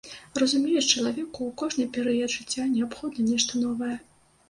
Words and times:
Разумееш, 0.43 0.87
чалавеку 0.91 1.35
ў 1.45 1.51
кожны 1.63 1.87
перыяд 1.99 2.35
жыцця 2.39 2.69
неабходна 2.75 3.31
нешта 3.33 3.65
новае. 3.71 3.97